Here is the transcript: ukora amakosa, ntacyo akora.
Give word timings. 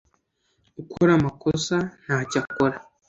ukora 0.81 1.11
amakosa, 1.19 1.75
ntacyo 2.03 2.37
akora. 2.43 2.77